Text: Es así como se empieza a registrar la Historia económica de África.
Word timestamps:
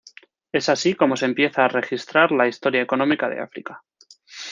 Es 0.51 0.67
así 0.67 0.95
como 0.95 1.15
se 1.15 1.25
empieza 1.25 1.63
a 1.63 1.67
registrar 1.67 2.31
la 2.31 2.47
Historia 2.47 2.81
económica 2.81 3.29
de 3.29 3.39
África. 3.39 3.83